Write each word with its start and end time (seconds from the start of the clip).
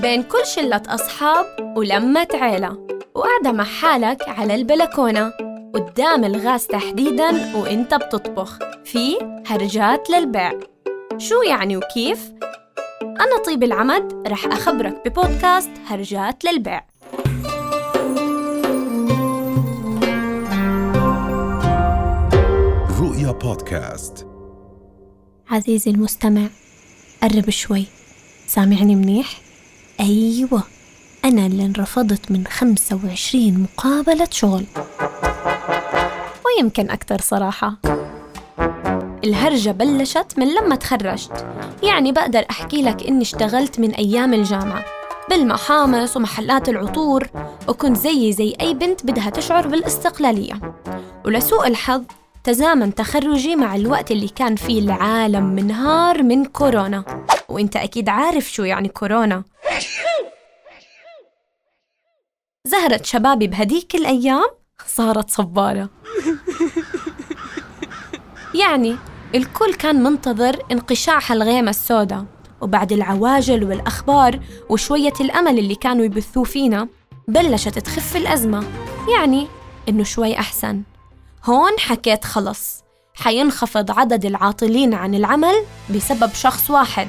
بين 0.00 0.22
كل 0.22 0.46
شلة 0.46 0.82
أصحاب 0.88 1.46
ولمة 1.76 2.28
عيلة. 2.34 2.86
وقاعدة 3.14 3.52
مع 3.52 3.64
حالك 3.64 4.28
على 4.28 4.54
البلكونة. 4.54 5.32
قدام 5.74 6.24
الغاز 6.24 6.66
تحديداً 6.66 7.56
وإنت 7.56 7.94
بتطبخ. 7.94 8.58
في 8.84 9.16
هرجات 9.46 10.10
للبيع. 10.10 10.52
شو 11.18 11.42
يعني 11.42 11.76
وكيف؟ 11.76 12.32
أنا 13.02 13.42
طيب 13.46 13.62
العمد 13.62 14.28
رح 14.28 14.46
أخبرك 14.46 15.08
ببودكاست 15.08 15.70
هرجات 15.86 16.44
للبيع. 16.44 16.84
رؤيا 23.00 23.32
بودكاست. 23.32 24.26
عزيزي 25.50 25.90
المستمع 25.90 26.46
قرب 27.22 27.50
شوي. 27.50 27.84
سامعني 28.46 28.94
منيح؟ 28.94 29.43
أيوة 30.04 30.62
أنا 31.24 31.46
اللي 31.46 31.64
انرفضت 31.66 32.30
من 32.30 32.46
25 32.46 33.58
مقابلة 33.62 34.28
شغل. 34.30 34.64
ويمكن 36.46 36.90
أكتر 36.90 37.20
صراحة. 37.20 37.76
الهرجة 39.24 39.70
بلشت 39.70 40.38
من 40.38 40.54
لما 40.54 40.76
تخرجت. 40.76 41.46
يعني 41.82 42.12
بقدر 42.12 42.44
أحكي 42.50 42.82
لك 42.82 43.06
إني 43.06 43.22
اشتغلت 43.22 43.80
من 43.80 43.90
أيام 43.90 44.34
الجامعة. 44.34 44.84
بالمحامص 45.30 46.16
ومحلات 46.16 46.68
العطور 46.68 47.28
وكنت 47.68 47.96
زيي 47.96 48.32
زي 48.32 48.54
أي 48.60 48.74
بنت 48.74 49.06
بدها 49.06 49.30
تشعر 49.30 49.66
بالاستقلالية. 49.66 50.74
ولسوء 51.26 51.66
الحظ 51.66 52.02
تزامن 52.44 52.94
تخرجي 52.94 53.56
مع 53.56 53.76
الوقت 53.76 54.10
اللي 54.10 54.28
كان 54.28 54.56
فيه 54.56 54.80
العالم 54.80 55.44
منهار 55.44 56.22
من 56.22 56.44
كورونا. 56.44 57.04
وإنت 57.48 57.76
أكيد 57.76 58.08
عارف 58.08 58.52
شو 58.52 58.64
يعني 58.64 58.88
كورونا. 58.88 59.42
زهرت 62.66 63.06
شبابي 63.06 63.46
بهديك 63.46 63.94
الأيام 63.94 64.50
صارت 64.86 65.30
صبارة. 65.30 65.88
يعني 68.54 68.96
الكل 69.34 69.74
كان 69.74 70.02
منتظر 70.02 70.62
انقشاع 70.72 71.18
هالغيمة 71.26 71.70
السوداء 71.70 72.24
وبعد 72.60 72.92
العواجل 72.92 73.64
والأخبار 73.64 74.40
وشوية 74.68 75.12
الأمل 75.20 75.58
اللي 75.58 75.74
كانوا 75.74 76.04
يبثوه 76.04 76.44
فينا 76.44 76.88
بلشت 77.28 77.78
تخف 77.78 78.16
الأزمة. 78.16 78.64
يعني 79.16 79.46
إنه 79.88 80.04
شوي 80.04 80.38
أحسن. 80.38 80.82
هون 81.44 81.78
حكيت 81.78 82.24
خلص 82.24 82.84
حينخفض 83.14 83.90
عدد 83.98 84.24
العاطلين 84.24 84.94
عن 84.94 85.14
العمل 85.14 85.54
بسبب 85.94 86.34
شخص 86.34 86.70
واحد 86.70 87.08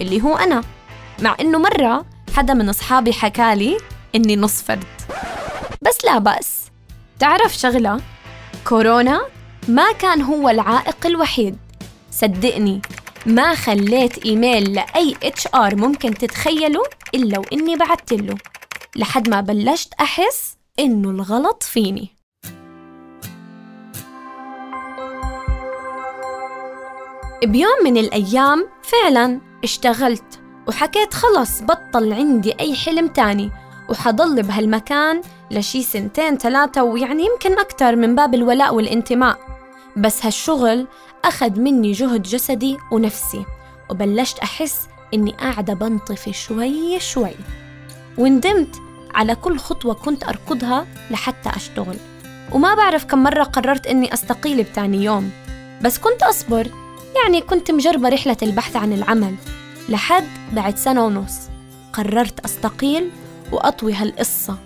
اللي 0.00 0.22
هو 0.22 0.36
أنا. 0.36 0.62
مع 1.22 1.36
إنه 1.40 1.58
مرة 1.58 2.04
حدا 2.36 2.54
من 2.54 2.68
أصحابي 2.68 3.12
حكالي 3.12 3.78
إني 4.14 4.36
نص 4.36 4.62
فرد. 4.62 4.84
بس 5.82 6.04
لا 6.04 6.18
بأس. 6.18 6.70
تعرف 7.18 7.52
شغلة؟ 7.52 8.00
كورونا 8.68 9.26
ما 9.68 9.92
كان 9.92 10.22
هو 10.22 10.48
العائق 10.48 11.06
الوحيد. 11.06 11.56
صدقني 12.10 12.82
ما 13.26 13.54
خليت 13.54 14.24
إيميل 14.24 14.72
لأي 14.72 15.16
HR 15.22 15.76
ممكن 15.76 16.14
تتخيله 16.14 16.82
إلا 17.14 17.38
وإني 17.38 17.76
بعت 17.76 18.12
له. 18.12 18.36
لحد 18.96 19.28
ما 19.28 19.40
بلشت 19.40 19.94
أحس 20.00 20.56
إنه 20.78 21.10
الغلط 21.10 21.62
فيني. 21.62 22.16
بيوم 27.44 27.84
من 27.84 27.96
الأيام 27.96 28.68
فعلا 28.82 29.40
اشتغلت 29.64 30.40
وحكيت 30.68 31.14
خلص 31.14 31.60
بطل 31.62 32.12
عندي 32.12 32.54
أي 32.60 32.76
حلم 32.76 33.08
تاني. 33.08 33.50
وحضل 33.88 34.42
بهالمكان 34.42 35.20
لشي 35.50 35.82
سنتين 35.82 36.38
ثلاثة 36.38 36.82
ويعني 36.82 37.26
يمكن 37.26 37.58
أكتر 37.58 37.96
من 37.96 38.14
باب 38.14 38.34
الولاء 38.34 38.74
والانتماء. 38.74 39.38
بس 39.96 40.26
هالشغل 40.26 40.86
أخذ 41.24 41.60
مني 41.60 41.92
جهد 41.92 42.22
جسدي 42.22 42.76
ونفسي 42.92 43.44
وبلشت 43.90 44.38
أحس 44.38 44.88
إني 45.14 45.30
قاعدة 45.30 45.74
بنطفي 45.74 46.32
شوي 46.32 47.00
شوي. 47.00 47.34
وندمت 48.18 48.76
على 49.14 49.34
كل 49.34 49.58
خطوة 49.58 49.94
كنت 49.94 50.24
أركضها 50.24 50.86
لحتى 51.10 51.50
أشتغل. 51.56 51.96
وما 52.52 52.74
بعرف 52.74 53.04
كم 53.04 53.22
مرة 53.22 53.42
قررت 53.42 53.86
إني 53.86 54.14
أستقيل 54.14 54.62
بتاني 54.62 55.04
يوم. 55.04 55.30
بس 55.82 55.98
كنت 55.98 56.22
أصبر 56.22 56.70
يعني 57.22 57.40
كنت 57.40 57.70
مجربة 57.70 58.08
رحلة 58.08 58.36
البحث 58.42 58.76
عن 58.76 58.92
العمل. 58.92 59.34
لحد 59.88 60.26
بعد 60.52 60.76
سنة 60.76 61.06
ونص 61.06 61.34
قررت 61.92 62.44
أستقيل 62.44 63.10
وأطوي 63.52 63.94
هالقصة. 63.94 64.58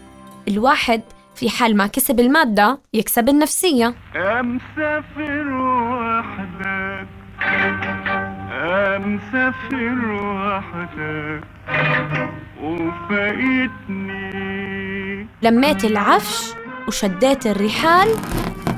الواحد 0.49 1.03
في 1.35 1.51
حال 1.51 1.77
ما 1.77 1.87
كسب 1.87 2.21
المادة 2.21 2.79
يكسب 2.95 3.29
النفسية. 3.29 3.95
أمسافر 4.17 5.53
وحدك. 5.53 7.07
أمسافر 8.97 10.13
وحدك. 10.13 11.41
وفايتني. 12.63 14.21
لميت 15.43 15.85
العفش 15.85 16.53
وشديت 16.89 17.47
الرحال. 17.47 18.09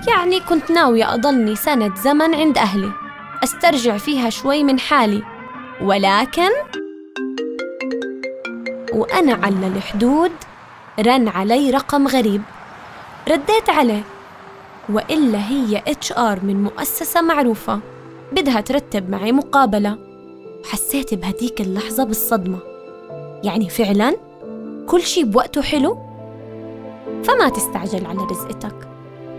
يعني 0.08 0.40
كنت 0.40 0.70
ناوية 0.70 1.14
أضلني 1.14 1.56
سنة 1.56 1.94
زمن 1.94 2.34
عند 2.34 2.58
أهلي. 2.58 2.92
أسترجع 3.44 3.96
فيها 3.96 4.30
شوي 4.30 4.64
من 4.64 4.78
حالي. 4.78 5.22
ولكن 5.80 6.50
وأنا 8.92 9.32
على 9.32 9.66
الحدود 9.66 10.32
رن 11.00 11.28
علي 11.28 11.70
رقم 11.70 12.08
غريب. 12.08 12.42
رديت 13.28 13.70
عليه. 13.70 14.02
وإلا 14.88 15.48
هي 15.48 15.82
HR 15.86 16.38
من 16.44 16.62
مؤسسة 16.62 17.20
معروفة. 17.20 17.80
بدها 18.32 18.60
ترتب 18.60 19.10
معي 19.10 19.32
مقابلة. 19.32 19.98
وحسيت 20.64 21.14
بهديك 21.14 21.60
اللحظة 21.60 22.04
بالصدمة. 22.04 22.58
يعني 23.44 23.68
فعلا؟ 23.68 24.16
كل 24.86 25.02
شي 25.02 25.24
بوقته 25.24 25.62
حلو؟ 25.62 25.98
فما 27.24 27.48
تستعجل 27.48 28.06
على 28.06 28.18
رزقتك. 28.30 28.88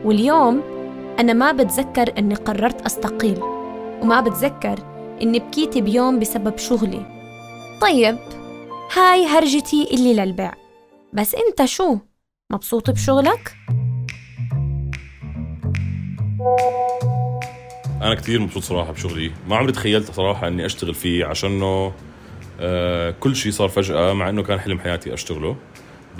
واليوم 0.06 0.62
أنا 1.20 1.34
ما 1.34 1.52
بتذكر 1.52 2.14
أني 2.18 2.36
قررت 2.36 2.82
أستقيل. 2.82 3.40
وما 4.02 4.22
بتذكر 4.22 4.80
إني 5.22 5.40
بكيت 5.40 5.78
بيوم 5.78 6.20
بسبب 6.20 6.58
شغلي. 6.58 7.06
طيب 7.82 8.18
هاي 8.92 9.26
هرجتي 9.26 9.88
اللي 9.94 10.14
للبيع. 10.14 10.54
بس 11.14 11.36
أنت 11.36 11.66
شو؟ 11.66 11.98
مبسوط 12.52 12.90
بشغلك؟ 12.90 13.56
أنا 18.02 18.16
كثير 18.16 18.40
مبسوط 18.40 18.64
صراحة 18.64 18.92
بشغلي. 18.92 19.32
ما 19.48 19.56
عمري 19.56 19.72
تخيلت 19.72 20.12
صراحة 20.12 20.48
إني 20.48 20.66
أشتغل 20.66 20.94
فيه 20.94 21.26
عشانه 21.26 21.94
آه 22.60 23.12
كل 23.12 23.36
شيء 23.36 23.52
صار 23.52 23.70
فجأة 23.70 24.14
مع 24.14 24.30
إنه 24.30 24.44
كان 24.44 24.60
حلم 24.60 24.80
حياتي 24.80 25.14
أشتغله. 25.14 25.56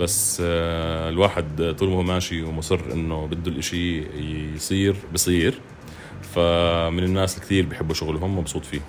بس 0.00 0.42
آه 0.44 1.08
الواحد 1.08 1.74
طول 1.78 1.88
ما 1.88 1.96
هو 1.96 2.02
ماشي 2.02 2.42
ومصر 2.42 2.80
إنه 2.92 3.26
بده 3.26 3.50
الإشي 3.50 4.02
يصير 4.54 4.96
بصير. 5.12 5.60
فمن 6.34 7.04
الناس 7.04 7.40
كثير 7.40 7.66
بيحبوا 7.66 7.94
شغلهم 7.94 8.38
مبسوط 8.38 8.64
فيه. 8.64 8.80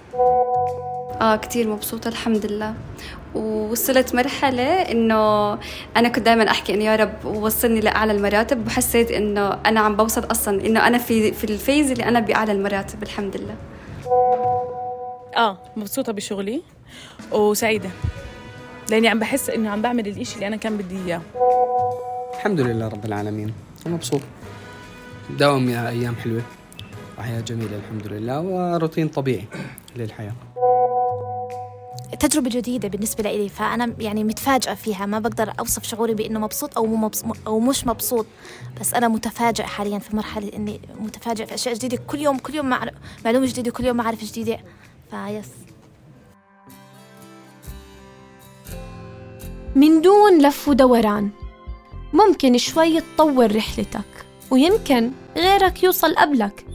آه 1.21 1.35
كتير 1.35 1.69
مبسوطة 1.69 2.07
الحمد 2.07 2.45
لله. 2.45 2.73
ووصلت 3.35 4.15
مرحلة 4.15 4.63
إنه 4.63 5.53
أنا 5.97 6.09
كنت 6.09 6.25
دائما 6.25 6.49
أحكي 6.51 6.73
إنه 6.73 6.83
يا 6.83 6.95
رب 6.95 7.25
وصلني 7.25 7.79
لأعلى 7.79 8.11
المراتب 8.11 8.67
وحسيت 8.67 9.11
إنه 9.11 9.53
أنا 9.65 9.79
عم 9.79 9.95
بوصل 9.95 10.31
أصلا 10.31 10.65
إنه 10.65 10.87
أنا 10.87 10.97
في 10.97 11.31
في 11.31 11.43
الفيز 11.43 11.91
اللي 11.91 12.03
أنا 12.03 12.19
بأعلى 12.19 12.51
المراتب 12.51 13.03
الحمد 13.03 13.37
لله. 13.37 13.55
آه 15.37 15.57
مبسوطة 15.77 16.11
بشغلي 16.11 16.61
وسعيدة 17.31 17.89
لأني 18.91 19.07
عم 19.07 19.19
بحس 19.19 19.49
إنه 19.49 19.69
عم 19.69 19.81
بعمل 19.81 20.07
الإشي 20.07 20.35
اللي 20.35 20.47
أنا 20.47 20.55
كان 20.55 20.77
بدي 20.77 20.97
إياه. 21.05 21.21
الحمد 22.35 22.61
لله 22.61 22.87
رب 22.87 23.05
العالمين. 23.05 23.53
ومبسوط. 23.85 24.21
دوام 25.29 25.69
يا 25.69 25.89
أيام 25.89 26.15
حلوة. 26.15 26.41
وحياة 27.19 27.41
جميلة 27.41 27.77
الحمد 27.77 28.07
لله. 28.07 28.39
وروتين 28.39 29.07
طبيعي 29.07 29.45
للحياة. 29.95 30.33
تجربة 32.19 32.49
جديدة 32.49 32.87
بالنسبة 32.87 33.23
لي 33.23 33.49
فأنا 33.49 33.95
يعني 33.99 34.23
متفاجئة 34.23 34.73
فيها. 34.73 35.05
ما 35.05 35.19
بقدر 35.19 35.53
أوصف 35.59 35.83
شعوري 35.83 36.13
بإنه 36.13 36.39
مبسوط 36.39 36.77
أو 36.77 36.85
مو 36.85 36.95
مبسوط 36.95 37.37
أو 37.47 37.59
مش 37.59 37.87
مبسوط 37.87 38.25
بس 38.81 38.93
أنا 38.93 39.07
متفاجئ 39.07 39.63
حاليا 39.63 39.99
في 39.99 40.15
مرحلة 40.15 40.51
إني 40.55 40.81
متفاجئ 40.99 41.45
في 41.45 41.53
أشياء 41.53 41.75
جديدة. 41.75 41.97
كل 42.07 42.19
يوم 42.19 42.37
كل 42.37 42.55
يوم 42.55 42.65
مع 42.65 42.89
معلومة 43.25 43.45
جديدة 43.45 43.71
كل 43.71 43.85
يوم 43.85 43.97
معرفة 43.97 44.27
جديدة. 44.27 44.59
فيس 45.11 45.49
من 49.75 50.01
دون 50.01 50.41
لف 50.41 50.67
ودوران 50.67 51.29
ممكن 52.13 52.57
شوي 52.57 53.01
تطور 53.01 53.55
رحلتك 53.55 54.25
ويمكن 54.51 55.11
غيرك 55.37 55.83
يوصل 55.83 56.15
قبلك. 56.15 56.65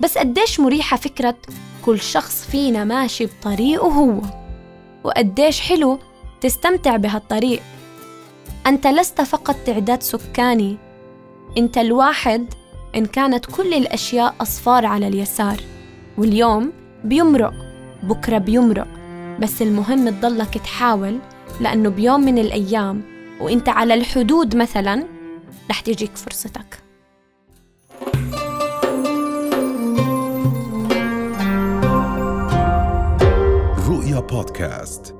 بس 0.00 0.18
قديش 0.18 0.60
مريحة 0.60 0.96
فكرة 0.96 1.36
كل 1.84 2.00
شخص 2.00 2.46
فينا 2.50 2.84
ماشي 2.84 3.26
بطريقه 3.26 3.86
هو. 3.86 4.45
وقديش 5.06 5.60
حلو 5.60 5.98
تستمتع 6.40 6.96
بهالطريق. 6.96 7.62
أنت 8.66 8.86
لست 8.86 9.20
فقط 9.20 9.56
تعداد 9.66 10.02
سكاني 10.02 10.76
أنت 11.58 11.78
الواحد 11.78 12.54
إن 12.96 13.06
كانت 13.06 13.46
كل 13.46 13.74
الأشياء 13.74 14.34
أصفار 14.40 14.86
على 14.86 15.08
اليسار. 15.08 15.56
واليوم 16.18 16.72
بيمرق 17.04 17.54
بكرة 18.02 18.38
بيمرق 18.38 18.88
بس 19.40 19.62
المهم 19.62 20.08
تضلك 20.08 20.58
تحاول 20.58 21.18
لأنه 21.60 21.88
بيوم 21.88 22.20
من 22.20 22.38
الأيام 22.38 23.02
وإنت 23.40 23.68
على 23.68 23.94
الحدود 23.94 24.56
مثلا 24.56 25.06
رح 25.70 25.80
تجيك 25.80 26.16
فرصتك. 26.16 26.85
رؤيا 34.66 34.76
بودكاست 34.76 35.15